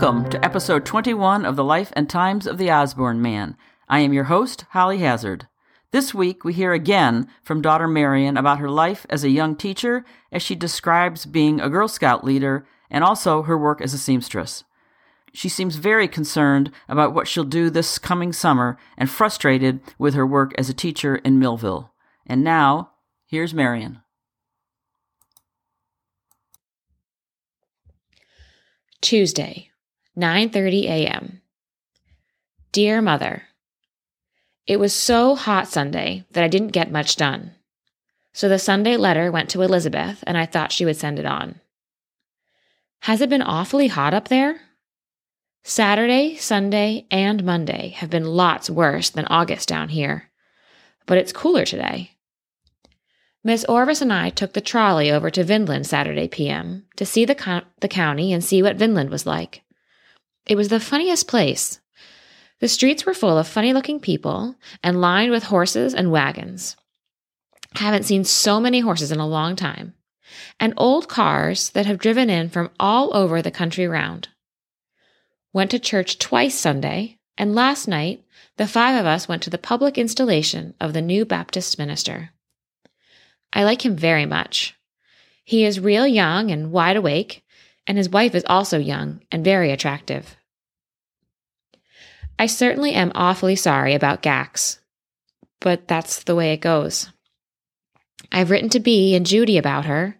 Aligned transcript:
Welcome 0.00 0.30
to 0.30 0.44
episode 0.44 0.86
21 0.86 1.44
of 1.44 1.56
The 1.56 1.64
Life 1.64 1.92
and 1.96 2.08
Times 2.08 2.46
of 2.46 2.56
the 2.56 2.70
Osborne 2.70 3.20
Man. 3.20 3.56
I 3.88 3.98
am 3.98 4.12
your 4.12 4.24
host, 4.24 4.64
Holly 4.70 4.98
Hazard. 4.98 5.48
This 5.90 6.14
week, 6.14 6.44
we 6.44 6.52
hear 6.52 6.72
again 6.72 7.26
from 7.42 7.60
daughter 7.60 7.88
Marion 7.88 8.36
about 8.36 8.60
her 8.60 8.70
life 8.70 9.06
as 9.10 9.24
a 9.24 9.28
young 9.28 9.56
teacher 9.56 10.04
as 10.30 10.40
she 10.40 10.54
describes 10.54 11.26
being 11.26 11.60
a 11.60 11.68
Girl 11.68 11.88
Scout 11.88 12.22
leader 12.22 12.64
and 12.88 13.02
also 13.02 13.42
her 13.42 13.58
work 13.58 13.80
as 13.80 13.92
a 13.92 13.98
seamstress. 13.98 14.62
She 15.32 15.48
seems 15.48 15.74
very 15.74 16.06
concerned 16.06 16.70
about 16.88 17.12
what 17.12 17.26
she'll 17.26 17.42
do 17.42 17.68
this 17.68 17.98
coming 17.98 18.32
summer 18.32 18.78
and 18.96 19.10
frustrated 19.10 19.80
with 19.98 20.14
her 20.14 20.24
work 20.24 20.54
as 20.56 20.68
a 20.68 20.74
teacher 20.74 21.16
in 21.16 21.40
Millville. 21.40 21.92
And 22.24 22.44
now, 22.44 22.92
here's 23.26 23.52
Marion. 23.52 23.98
Tuesday, 29.00 29.68
9:30 30.18 30.84
a.m. 30.86 31.40
Dear 32.72 33.00
Mother, 33.00 33.44
It 34.66 34.80
was 34.80 34.92
so 34.92 35.36
hot 35.36 35.68
Sunday 35.68 36.24
that 36.32 36.42
I 36.42 36.48
didn't 36.48 36.72
get 36.72 36.90
much 36.90 37.14
done. 37.14 37.52
So 38.32 38.48
the 38.48 38.58
Sunday 38.58 38.96
letter 38.96 39.30
went 39.30 39.48
to 39.50 39.62
Elizabeth 39.62 40.24
and 40.26 40.36
I 40.36 40.44
thought 40.44 40.72
she 40.72 40.84
would 40.84 40.96
send 40.96 41.20
it 41.20 41.24
on. 41.24 41.60
Has 43.02 43.20
it 43.20 43.30
been 43.30 43.42
awfully 43.42 43.86
hot 43.86 44.12
up 44.12 44.26
there? 44.26 44.60
Saturday, 45.62 46.34
Sunday, 46.34 47.06
and 47.12 47.44
Monday 47.44 47.90
have 47.90 48.10
been 48.10 48.24
lots 48.24 48.68
worse 48.68 49.10
than 49.10 49.26
August 49.26 49.68
down 49.68 49.88
here, 49.88 50.30
but 51.06 51.16
it's 51.16 51.32
cooler 51.32 51.64
today. 51.64 52.10
Miss 53.44 53.64
Orvis 53.66 54.02
and 54.02 54.12
I 54.12 54.30
took 54.30 54.52
the 54.52 54.60
trolley 54.60 55.12
over 55.12 55.30
to 55.30 55.44
Vineland 55.44 55.86
Saturday 55.86 56.26
p.m. 56.26 56.86
to 56.96 57.06
see 57.06 57.24
the, 57.24 57.36
co- 57.36 57.62
the 57.80 57.88
county 57.88 58.32
and 58.32 58.42
see 58.42 58.64
what 58.64 58.76
Vineland 58.76 59.10
was 59.10 59.24
like. 59.24 59.62
It 60.48 60.56
was 60.56 60.68
the 60.68 60.80
funniest 60.80 61.28
place. 61.28 61.78
The 62.60 62.68
streets 62.68 63.04
were 63.04 63.14
full 63.14 63.36
of 63.36 63.46
funny 63.46 63.72
looking 63.72 64.00
people 64.00 64.56
and 64.82 65.00
lined 65.00 65.30
with 65.30 65.44
horses 65.44 65.94
and 65.94 66.10
wagons. 66.10 66.74
Haven't 67.74 68.04
seen 68.04 68.24
so 68.24 68.58
many 68.58 68.80
horses 68.80 69.12
in 69.12 69.20
a 69.20 69.28
long 69.28 69.54
time. 69.54 69.94
And 70.58 70.72
old 70.76 71.08
cars 71.08 71.70
that 71.70 71.86
have 71.86 71.98
driven 71.98 72.30
in 72.30 72.48
from 72.48 72.70
all 72.80 73.14
over 73.14 73.42
the 73.42 73.50
country 73.50 73.86
round. 73.86 74.28
Went 75.52 75.70
to 75.70 75.78
church 75.78 76.18
twice 76.18 76.54
Sunday, 76.54 77.18
and 77.36 77.54
last 77.54 77.86
night 77.86 78.24
the 78.56 78.66
five 78.66 78.98
of 78.98 79.06
us 79.06 79.28
went 79.28 79.42
to 79.42 79.50
the 79.50 79.58
public 79.58 79.96
installation 79.98 80.74
of 80.80 80.94
the 80.94 81.02
new 81.02 81.24
Baptist 81.24 81.78
minister. 81.78 82.30
I 83.52 83.64
like 83.64 83.84
him 83.84 83.96
very 83.96 84.26
much. 84.26 84.74
He 85.44 85.64
is 85.64 85.78
real 85.78 86.06
young 86.06 86.50
and 86.50 86.72
wide 86.72 86.96
awake, 86.96 87.44
and 87.86 87.96
his 87.96 88.10
wife 88.10 88.34
is 88.34 88.44
also 88.46 88.78
young 88.78 89.22
and 89.30 89.44
very 89.44 89.70
attractive. 89.70 90.36
I 92.38 92.46
certainly 92.46 92.92
am 92.92 93.12
awfully 93.14 93.56
sorry 93.56 93.94
about 93.94 94.22
Gax, 94.22 94.78
but 95.60 95.88
that's 95.88 96.22
the 96.22 96.36
way 96.36 96.52
it 96.52 96.60
goes. 96.60 97.10
I've 98.30 98.50
written 98.50 98.68
to 98.70 98.80
Bee 98.80 99.14
and 99.14 99.26
Judy 99.26 99.58
about 99.58 99.86
her 99.86 100.18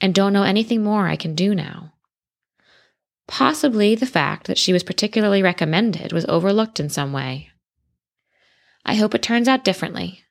and 0.00 0.14
don't 0.14 0.32
know 0.32 0.42
anything 0.42 0.82
more 0.82 1.06
I 1.06 1.16
can 1.16 1.34
do 1.34 1.54
now. 1.54 1.92
Possibly 3.28 3.94
the 3.94 4.06
fact 4.06 4.48
that 4.48 4.58
she 4.58 4.72
was 4.72 4.82
particularly 4.82 5.42
recommended 5.42 6.12
was 6.12 6.26
overlooked 6.26 6.80
in 6.80 6.88
some 6.88 7.12
way. 7.12 7.50
I 8.84 8.94
hope 8.94 9.14
it 9.14 9.22
turns 9.22 9.46
out 9.46 9.62
differently. 9.62 10.24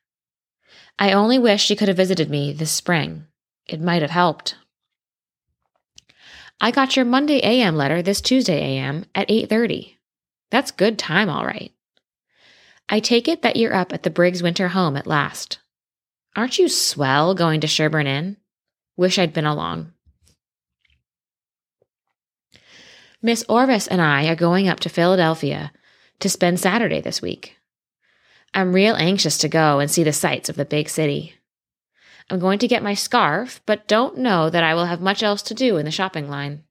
I 0.98 1.12
only 1.12 1.38
wish 1.38 1.64
she 1.64 1.76
could 1.76 1.88
have 1.88 1.96
visited 1.96 2.28
me 2.28 2.52
this 2.52 2.70
spring. 2.70 3.26
It 3.66 3.80
might 3.80 4.02
have 4.02 4.10
helped. 4.10 4.56
I 6.60 6.70
got 6.70 6.94
your 6.96 7.06
Monday 7.06 7.40
AM 7.42 7.76
letter 7.76 8.02
this 8.02 8.20
Tuesday 8.20 8.76
AM 8.76 9.06
at 9.14 9.30
8:30. 9.30 9.96
That's 10.50 10.70
good 10.70 10.98
time 10.98 11.28
all 11.28 11.44
right. 11.44 11.72
I 12.88 13.00
take 13.00 13.28
it 13.28 13.42
that 13.42 13.56
you're 13.56 13.74
up 13.74 13.92
at 13.92 14.02
the 14.02 14.10
Briggs 14.10 14.42
Winter 14.42 14.68
Home 14.68 14.96
at 14.96 15.06
last. 15.06 15.58
Aren't 16.34 16.58
you 16.58 16.68
swell 16.68 17.34
going 17.34 17.60
to 17.60 17.66
Sherburne 17.66 18.06
Inn? 18.06 18.36
Wish 18.96 19.18
I'd 19.18 19.32
been 19.32 19.46
along. 19.46 19.92
Miss 23.22 23.44
Orvis 23.48 23.86
and 23.86 24.00
I 24.00 24.26
are 24.26 24.34
going 24.34 24.66
up 24.68 24.80
to 24.80 24.88
Philadelphia 24.88 25.72
to 26.20 26.28
spend 26.28 26.58
Saturday 26.58 27.00
this 27.00 27.20
week. 27.20 27.56
I'm 28.54 28.72
real 28.72 28.96
anxious 28.96 29.38
to 29.38 29.48
go 29.48 29.78
and 29.78 29.90
see 29.90 30.02
the 30.02 30.12
sights 30.12 30.48
of 30.48 30.56
the 30.56 30.64
big 30.64 30.88
city. 30.88 31.34
I'm 32.28 32.40
going 32.40 32.58
to 32.60 32.68
get 32.68 32.82
my 32.82 32.94
scarf, 32.94 33.60
but 33.66 33.86
don't 33.86 34.18
know 34.18 34.50
that 34.50 34.64
I 34.64 34.74
will 34.74 34.86
have 34.86 35.00
much 35.00 35.22
else 35.22 35.42
to 35.42 35.54
do 35.54 35.76
in 35.76 35.84
the 35.84 35.90
shopping 35.90 36.28
line. 36.28 36.64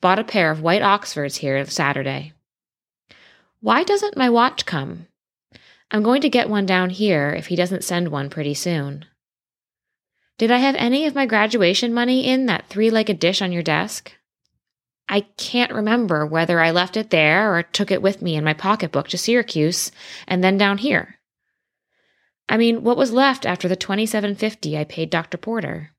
Bought 0.00 0.18
a 0.18 0.24
pair 0.24 0.50
of 0.50 0.60
white 0.60 0.82
Oxfords 0.82 1.36
here 1.36 1.56
Saturday. 1.66 2.32
Why 3.64 3.82
doesn't 3.82 4.14
my 4.14 4.28
watch 4.28 4.66
come? 4.66 5.06
I'm 5.90 6.02
going 6.02 6.20
to 6.20 6.28
get 6.28 6.50
one 6.50 6.66
down 6.66 6.90
here 6.90 7.30
if 7.30 7.46
he 7.46 7.56
doesn't 7.56 7.82
send 7.82 8.08
one 8.08 8.28
pretty 8.28 8.52
soon. 8.52 9.06
Did 10.36 10.50
I 10.50 10.58
have 10.58 10.74
any 10.74 11.06
of 11.06 11.14
my 11.14 11.24
graduation 11.24 11.94
money 11.94 12.26
in 12.26 12.44
that 12.44 12.66
three 12.68 12.90
legged 12.90 13.18
dish 13.18 13.40
on 13.40 13.52
your 13.52 13.62
desk? 13.62 14.12
I 15.08 15.22
can't 15.38 15.72
remember 15.72 16.26
whether 16.26 16.60
I 16.60 16.72
left 16.72 16.98
it 16.98 17.08
there 17.08 17.54
or 17.56 17.62
took 17.62 17.90
it 17.90 18.02
with 18.02 18.20
me 18.20 18.36
in 18.36 18.44
my 18.44 18.52
pocketbook 18.52 19.08
to 19.08 19.16
Syracuse 19.16 19.90
and 20.28 20.44
then 20.44 20.58
down 20.58 20.76
here. 20.76 21.18
I 22.50 22.58
mean, 22.58 22.82
what 22.84 22.98
was 22.98 23.12
left 23.12 23.46
after 23.46 23.66
the 23.66 23.76
2750 23.76 24.76
I 24.76 24.84
paid 24.84 25.08
Dr. 25.08 25.38
Porter? 25.38 25.92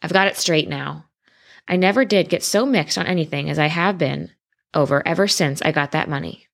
I've 0.00 0.12
got 0.12 0.28
it 0.28 0.36
straight 0.36 0.68
now. 0.68 1.06
I 1.66 1.74
never 1.74 2.04
did 2.04 2.28
get 2.28 2.44
so 2.44 2.64
mixed 2.64 2.98
on 2.98 3.08
anything 3.08 3.50
as 3.50 3.58
I 3.58 3.66
have 3.66 3.98
been 3.98 4.30
over 4.74 5.06
ever 5.06 5.28
since 5.28 5.62
I 5.62 5.72
got 5.72 5.92
that 5.92 6.08
money. 6.08 6.46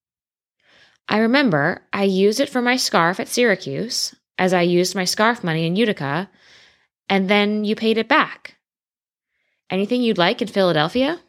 I 1.07 1.19
remember 1.19 1.85
I 1.93 2.03
used 2.03 2.39
it 2.39 2.49
for 2.49 2.61
my 2.61 2.77
scarf 2.77 3.19
at 3.19 3.27
Syracuse, 3.27 4.15
as 4.37 4.53
I 4.53 4.61
used 4.61 4.95
my 4.95 5.05
scarf 5.05 5.43
money 5.43 5.65
in 5.65 5.75
Utica, 5.75 6.29
and 7.09 7.29
then 7.29 7.63
you 7.63 7.75
paid 7.75 7.97
it 7.97 8.07
back. 8.07 8.57
Anything 9.69 10.01
you'd 10.01 10.17
like 10.17 10.41
in 10.41 10.47
Philadelphia? 10.47 11.19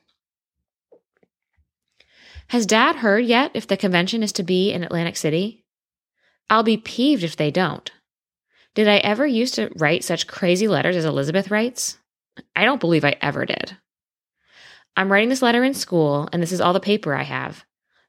Has 2.48 2.64
Dad 2.64 2.97
heard 2.97 3.24
yet 3.24 3.50
if 3.54 3.66
the 3.66 3.76
convention 3.76 4.22
is 4.22 4.32
to 4.32 4.42
be 4.42 4.72
in 4.72 4.84
Atlantic 4.84 5.16
City? 5.16 5.64
I'll 6.48 6.62
be 6.62 6.76
peeved 6.76 7.24
if 7.24 7.36
they 7.36 7.50
don't. 7.50 7.91
Did 8.74 8.88
I 8.88 8.98
ever 8.98 9.26
used 9.26 9.54
to 9.54 9.70
write 9.76 10.04
such 10.04 10.26
crazy 10.26 10.68
letters 10.68 10.97
as 10.97 11.04
Elizabeth 11.04 11.50
writes? 11.50 11.98
I 12.54 12.64
don't 12.64 12.80
believe 12.80 13.04
I 13.04 13.16
ever 13.20 13.44
did. 13.47 13.76
I'm 14.96 15.12
writing 15.12 15.28
this 15.28 15.42
letter 15.42 15.62
in 15.62 15.74
school, 15.74 16.28
and 16.32 16.42
this 16.42 16.52
is 16.52 16.60
all 16.60 16.72
the 16.72 16.80
paper 16.80 17.14
I 17.14 17.24
have, 17.24 17.64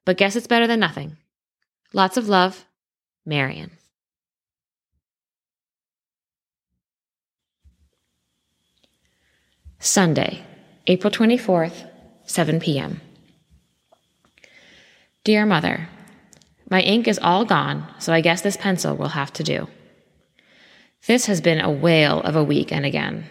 but 0.05 0.17
guess 0.17 0.35
it's 0.35 0.47
better 0.47 0.67
than 0.67 0.79
nothing. 0.79 1.17
Lots 1.93 2.15
of 2.15 2.29
love, 2.29 2.65
Marion. 3.25 3.71
Sunday, 9.79 10.45
April 10.87 11.11
24th, 11.11 11.89
7 12.25 12.59
p.m. 12.59 13.01
Dear 15.23 15.45
Mother, 15.45 15.89
my 16.69 16.81
ink 16.81 17.07
is 17.07 17.19
all 17.19 17.45
gone, 17.45 17.87
so 17.99 18.13
I 18.13 18.21
guess 18.21 18.41
this 18.41 18.57
pencil 18.57 18.95
will 18.95 19.09
have 19.09 19.31
to 19.33 19.43
do. 19.43 19.67
This 21.05 21.27
has 21.27 21.41
been 21.41 21.59
a 21.59 21.71
whale 21.71 22.21
of 22.21 22.35
a 22.35 22.43
week 22.43 22.71
and 22.71 22.85
again. 22.85 23.29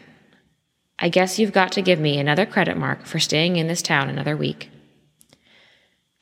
I 0.99 1.09
guess 1.09 1.39
you've 1.39 1.53
got 1.53 1.73
to 1.73 1.83
give 1.83 2.01
me 2.01 2.19
another 2.19 2.47
credit 2.47 2.77
mark 2.77 3.05
for 3.05 3.19
staying 3.19 3.57
in 3.57 3.69
this 3.69 3.83
town 3.83 4.09
another 4.09 4.37
week. 4.37 4.71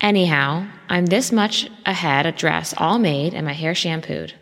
Anyhow, 0.00 0.66
I'm 0.88 1.06
this 1.06 1.30
much 1.30 1.70
ahead 1.86 2.26
at 2.26 2.36
dress 2.36 2.74
all 2.76 2.98
made 2.98 3.34
and 3.34 3.46
my 3.46 3.52
hair 3.52 3.74
shampooed. 3.74 4.34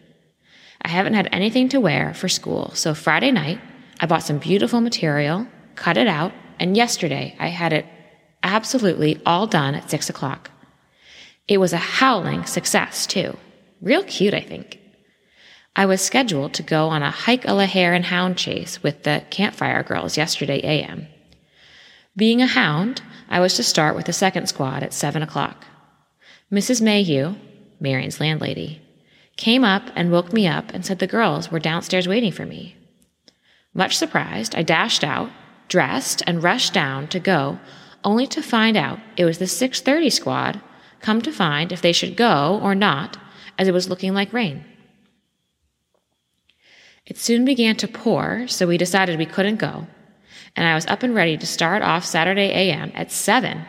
I 0.80 0.88
haven't 0.88 1.14
had 1.14 1.28
anything 1.30 1.68
to 1.68 1.80
wear 1.80 2.14
for 2.14 2.28
school, 2.28 2.72
so 2.74 2.94
Friday 2.94 3.30
night 3.30 3.60
I 4.00 4.06
bought 4.06 4.24
some 4.24 4.38
beautiful 4.38 4.80
material, 4.80 5.46
cut 5.76 5.96
it 5.96 6.08
out, 6.08 6.32
and 6.58 6.76
yesterday 6.76 7.36
I 7.38 7.48
had 7.48 7.72
it 7.72 7.86
absolutely 8.42 9.20
all 9.24 9.46
done 9.46 9.74
at 9.74 9.90
six 9.90 10.10
o'clock. 10.10 10.50
It 11.46 11.58
was 11.58 11.72
a 11.72 11.76
howling 11.76 12.46
success, 12.46 13.06
too. 13.06 13.36
Real 13.80 14.02
cute, 14.02 14.34
I 14.34 14.40
think. 14.40 14.78
I 15.74 15.86
was 15.86 16.02
scheduled 16.02 16.52
to 16.54 16.62
go 16.62 16.88
on 16.88 17.02
a 17.02 17.10
hike 17.10 17.48
a 17.48 17.54
la 17.54 17.64
hare 17.64 17.94
and 17.94 18.04
hound 18.04 18.36
chase 18.36 18.82
with 18.82 19.04
the 19.04 19.24
campfire 19.30 19.82
girls 19.82 20.18
yesterday 20.18 20.60
AM. 20.60 21.06
Being 22.14 22.42
a 22.42 22.46
hound, 22.46 23.00
I 23.30 23.40
was 23.40 23.54
to 23.54 23.62
start 23.62 23.96
with 23.96 24.04
the 24.04 24.12
second 24.12 24.48
squad 24.48 24.82
at 24.82 24.92
seven 24.92 25.22
o'clock. 25.22 25.64
Mrs. 26.52 26.82
Mayhew, 26.82 27.36
Marion's 27.80 28.20
landlady, 28.20 28.82
came 29.38 29.64
up 29.64 29.84
and 29.96 30.12
woke 30.12 30.30
me 30.34 30.46
up 30.46 30.70
and 30.74 30.84
said 30.84 30.98
the 30.98 31.06
girls 31.06 31.50
were 31.50 31.58
downstairs 31.58 32.06
waiting 32.06 32.32
for 32.32 32.44
me. 32.44 32.76
Much 33.72 33.96
surprised, 33.96 34.54
I 34.54 34.62
dashed 34.62 35.02
out, 35.02 35.30
dressed, 35.68 36.22
and 36.26 36.42
rushed 36.42 36.74
down 36.74 37.08
to 37.08 37.18
go, 37.18 37.58
only 38.04 38.26
to 38.26 38.42
find 38.42 38.76
out 38.76 39.00
it 39.16 39.24
was 39.24 39.38
the 39.38 39.46
6:30 39.46 40.12
squad, 40.12 40.60
come 41.00 41.22
to 41.22 41.32
find 41.32 41.72
if 41.72 41.80
they 41.80 41.92
should 41.92 42.14
go 42.14 42.60
or 42.62 42.74
not, 42.74 43.16
as 43.58 43.68
it 43.68 43.72
was 43.72 43.88
looking 43.88 44.12
like 44.12 44.34
rain. 44.34 44.66
It 47.04 47.18
soon 47.18 47.44
began 47.44 47.76
to 47.76 47.88
pour, 47.88 48.46
so 48.46 48.66
we 48.66 48.78
decided 48.78 49.18
we 49.18 49.26
couldn't 49.26 49.56
go, 49.56 49.86
and 50.54 50.66
I 50.66 50.74
was 50.74 50.86
up 50.86 51.02
and 51.02 51.14
ready 51.14 51.36
to 51.36 51.46
start 51.46 51.82
off 51.82 52.04
Saturday 52.04 52.52
AM 52.52 52.92
at 52.94 53.10
7 53.10 53.64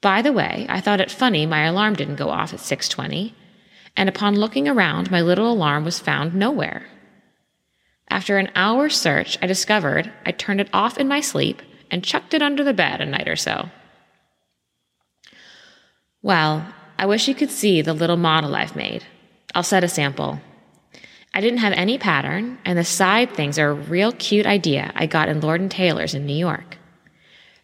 By 0.00 0.22
the 0.22 0.32
way, 0.32 0.66
I 0.68 0.80
thought 0.80 1.00
it 1.00 1.10
funny 1.10 1.44
my 1.44 1.64
alarm 1.64 1.94
didn't 1.94 2.16
go 2.16 2.30
off 2.30 2.54
at 2.54 2.60
6:20, 2.60 3.34
and 3.96 4.08
upon 4.08 4.34
looking 4.34 4.66
around, 4.66 5.10
my 5.10 5.20
little 5.20 5.52
alarm 5.52 5.84
was 5.84 5.98
found 5.98 6.34
nowhere. 6.34 6.86
After 8.08 8.38
an 8.38 8.50
hour's 8.54 8.96
search, 8.96 9.36
I 9.42 9.46
discovered 9.46 10.10
I 10.24 10.32
turned 10.32 10.60
it 10.60 10.70
off 10.72 10.96
in 10.96 11.08
my 11.08 11.20
sleep 11.20 11.60
and 11.90 12.02
chucked 12.02 12.32
it 12.32 12.42
under 12.42 12.64
the 12.64 12.72
bed 12.72 13.00
a 13.00 13.06
night 13.06 13.28
or 13.28 13.36
so. 13.36 13.68
Well, 16.22 16.72
I 16.98 17.04
wish 17.04 17.28
you 17.28 17.34
could 17.34 17.50
see 17.50 17.82
the 17.82 17.92
little 17.92 18.16
model 18.16 18.56
I've 18.56 18.74
made. 18.74 19.04
I'll 19.54 19.62
set 19.62 19.84
a 19.84 19.88
sample. 19.88 20.40
I 21.36 21.42
didn't 21.42 21.58
have 21.58 21.74
any 21.74 21.98
pattern, 21.98 22.56
and 22.64 22.78
the 22.78 22.84
side 22.84 23.34
things 23.34 23.58
are 23.58 23.68
a 23.68 23.74
real 23.74 24.10
cute 24.12 24.46
idea 24.46 24.90
I 24.94 25.04
got 25.04 25.28
in 25.28 25.42
Lord 25.42 25.70
& 25.70 25.70
Taylor's 25.70 26.14
in 26.14 26.24
New 26.24 26.34
York. 26.34 26.78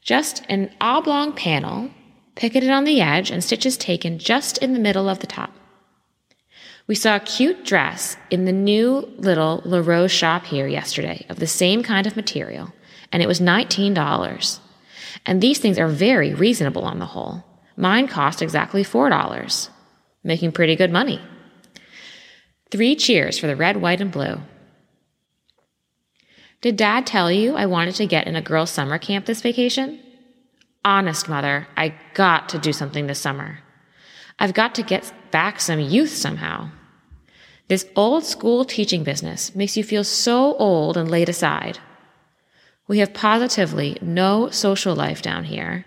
Just 0.02 0.44
an 0.50 0.70
oblong 0.78 1.32
panel, 1.32 1.90
picketed 2.34 2.68
on 2.68 2.84
the 2.84 3.00
edge, 3.00 3.30
and 3.30 3.42
stitches 3.42 3.78
taken 3.78 4.18
just 4.18 4.58
in 4.58 4.74
the 4.74 4.78
middle 4.78 5.08
of 5.08 5.20
the 5.20 5.26
top. 5.26 5.54
We 6.86 6.94
saw 6.94 7.16
a 7.16 7.20
cute 7.20 7.64
dress 7.64 8.18
in 8.30 8.44
the 8.44 8.52
new 8.52 9.10
little 9.16 9.62
La 9.64 9.78
Rose 9.78 10.12
shop 10.12 10.44
here 10.44 10.66
yesterday 10.66 11.24
of 11.30 11.38
the 11.38 11.46
same 11.46 11.82
kind 11.82 12.06
of 12.06 12.14
material, 12.14 12.74
and 13.10 13.22
it 13.22 13.26
was 13.26 13.40
$19. 13.40 14.58
And 15.24 15.40
these 15.40 15.60
things 15.60 15.78
are 15.78 15.88
very 15.88 16.34
reasonable 16.34 16.84
on 16.84 16.98
the 16.98 17.06
whole. 17.06 17.42
Mine 17.78 18.06
cost 18.06 18.42
exactly 18.42 18.84
$4, 18.84 19.70
making 20.22 20.52
pretty 20.52 20.76
good 20.76 20.92
money. 20.92 21.22
Three 22.72 22.96
cheers 22.96 23.38
for 23.38 23.46
the 23.46 23.54
red, 23.54 23.82
white, 23.82 24.00
and 24.00 24.10
blue. 24.10 24.40
Did 26.62 26.78
Dad 26.78 27.06
tell 27.06 27.30
you 27.30 27.54
I 27.54 27.66
wanted 27.66 27.94
to 27.96 28.06
get 28.06 28.26
in 28.26 28.34
a 28.34 28.40
girls' 28.40 28.70
summer 28.70 28.98
camp 28.98 29.26
this 29.26 29.42
vacation? 29.42 30.00
Honest, 30.82 31.28
Mother, 31.28 31.68
I 31.76 31.94
got 32.14 32.48
to 32.48 32.58
do 32.58 32.72
something 32.72 33.06
this 33.06 33.18
summer. 33.18 33.58
I've 34.38 34.54
got 34.54 34.74
to 34.76 34.82
get 34.82 35.12
back 35.30 35.60
some 35.60 35.80
youth 35.80 36.12
somehow. 36.12 36.70
This 37.68 37.86
old 37.94 38.24
school 38.24 38.64
teaching 38.64 39.04
business 39.04 39.54
makes 39.54 39.76
you 39.76 39.84
feel 39.84 40.02
so 40.02 40.54
old 40.54 40.96
and 40.96 41.10
laid 41.10 41.28
aside. 41.28 41.78
We 42.88 43.00
have 43.00 43.12
positively 43.12 43.98
no 44.00 44.48
social 44.48 44.96
life 44.96 45.20
down 45.20 45.44
here, 45.44 45.84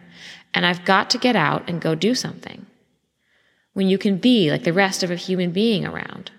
and 0.54 0.68
I've 0.68 0.86
got 0.86 1.10
to 1.10 1.18
get 1.18 1.36
out 1.36 1.68
and 1.68 1.82
go 1.82 1.96
do 1.96 2.14
something. 2.14 2.68
When 3.74 3.88
you 3.88 3.98
can 3.98 4.18
be 4.18 4.52
like 4.52 4.66
the 4.66 4.72
rest 4.72 5.02
of 5.02 5.10
a 5.10 5.16
human 5.16 5.50
being 5.50 5.84
around. 5.84 6.30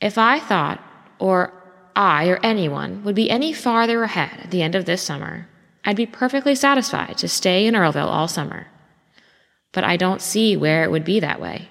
If 0.00 0.16
I 0.16 0.40
thought, 0.40 0.82
or 1.18 1.52
I 1.94 2.28
or 2.28 2.40
anyone 2.42 3.04
would 3.04 3.14
be 3.14 3.30
any 3.30 3.52
farther 3.52 4.02
ahead 4.02 4.40
at 4.42 4.50
the 4.50 4.62
end 4.62 4.74
of 4.74 4.86
this 4.86 5.02
summer, 5.02 5.48
I'd 5.84 5.96
be 5.96 6.06
perfectly 6.06 6.54
satisfied 6.54 7.18
to 7.18 7.28
stay 7.28 7.66
in 7.66 7.74
Earlville 7.74 8.06
all 8.06 8.28
summer. 8.28 8.68
But 9.72 9.84
I 9.84 9.96
don't 9.96 10.22
see 10.22 10.56
where 10.56 10.84
it 10.84 10.90
would 10.90 11.04
be 11.04 11.20
that 11.20 11.40
way. 11.40 11.68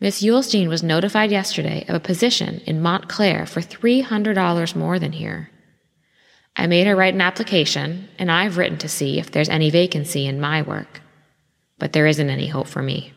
Miss 0.00 0.22
Yulstein 0.22 0.68
was 0.68 0.82
notified 0.82 1.30
yesterday 1.30 1.84
of 1.86 1.94
a 1.94 2.00
position 2.00 2.60
in 2.66 2.80
Montclair 2.80 3.44
for 3.46 3.60
$300 3.60 4.74
more 4.74 4.98
than 4.98 5.12
here. 5.12 5.50
I 6.56 6.66
made 6.66 6.86
her 6.86 6.96
write 6.96 7.14
an 7.14 7.20
application, 7.20 8.08
and 8.18 8.30
I've 8.30 8.56
written 8.56 8.78
to 8.78 8.88
see 8.88 9.18
if 9.18 9.30
there's 9.30 9.48
any 9.48 9.70
vacancy 9.70 10.26
in 10.26 10.40
my 10.40 10.62
work. 10.62 11.00
But 11.78 11.92
there 11.92 12.06
isn't 12.06 12.30
any 12.30 12.48
hope 12.48 12.66
for 12.66 12.82
me. 12.82 13.12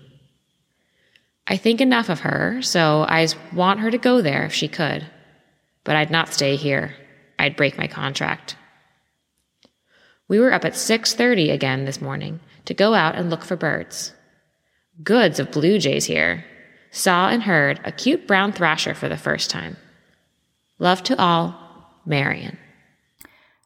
I 1.48 1.58
think 1.58 1.82
enough 1.82 2.10
of 2.10 2.22
her, 2.22 2.62
so 2.62 3.06
I 3.08 3.28
want 3.54 3.82
her 3.82 3.92
to 3.92 3.98
go 3.98 4.22
there 4.22 4.46
if 4.46 4.54
she 4.54 4.68
could. 4.68 5.06
But 5.84 5.96
I'd 5.96 6.12
not 6.12 6.34
stay 6.34 6.56
here. 6.56 6.96
I'd 7.38 7.58
break 7.58 7.78
my 7.78 7.88
contract. 7.88 8.56
We 10.28 10.40
were 10.40 10.54
up 10.54 10.64
at 10.64 10.76
6:30 10.76 11.52
again 11.52 11.86
this 11.86 12.02
morning 12.02 12.40
to 12.66 12.74
go 12.74 12.94
out 12.94 13.16
and 13.16 13.30
look 13.30 13.44
for 13.44 13.58
birds. 13.58 14.14
Goods 15.04 15.40
of 15.40 15.52
blue 15.52 15.80
jays 15.80 16.06
here. 16.06 16.46
Saw 16.92 17.30
and 17.30 17.44
heard 17.44 17.82
a 17.84 17.92
cute 17.92 18.28
brown 18.28 18.54
thrasher 18.54 18.94
for 18.94 19.10
the 19.10 19.18
first 19.18 19.50
time. 19.50 19.78
Love 20.80 21.04
to 21.04 21.20
all, 21.20 22.00
Marion. 22.06 22.58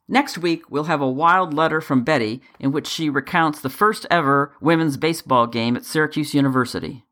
Next 0.08 0.38
week, 0.38 0.64
we'll 0.70 0.86
have 0.86 1.02
a 1.02 1.10
wild 1.10 1.54
letter 1.54 1.82
from 1.82 2.04
Betty 2.04 2.42
in 2.60 2.72
which 2.72 2.88
she 2.88 3.10
recounts 3.10 3.60
the 3.60 3.70
first 3.70 4.06
ever 4.10 4.56
women's 4.62 4.96
baseball 4.96 5.48
game 5.48 5.76
at 5.76 5.84
Syracuse 5.84 6.34
University. 6.34 7.04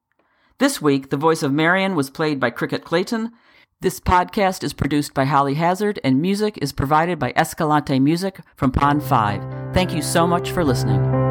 This 0.57 0.81
week, 0.81 1.09
the 1.09 1.17
voice 1.17 1.43
of 1.43 1.51
Marion 1.51 1.95
was 1.95 2.09
played 2.09 2.39
by 2.39 2.49
Cricket 2.49 2.85
Clayton. 2.85 3.33
This 3.81 3.99
podcast 3.99 4.63
is 4.63 4.71
produced 4.71 5.13
by 5.13 5.25
Holly 5.25 5.55
Hazard, 5.55 5.99
and 6.01 6.21
music 6.21 6.57
is 6.61 6.71
provided 6.71 7.19
by 7.19 7.33
Escalante 7.35 7.99
Music 7.99 8.39
from 8.55 8.71
Pond 8.71 9.03
5. 9.03 9.73
Thank 9.73 9.93
you 9.93 10.01
so 10.01 10.25
much 10.25 10.51
for 10.51 10.63
listening. 10.63 11.24